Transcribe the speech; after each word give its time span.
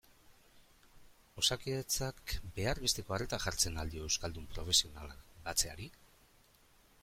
Osakidetzak 1.41 2.33
behar 2.57 2.81
besteko 2.87 3.17
arreta 3.19 3.41
jartzen 3.45 3.79
al 3.83 3.95
dio 3.97 4.07
euskaldun 4.09 4.51
profesionalak 4.57 5.23
batzeari? 5.49 5.91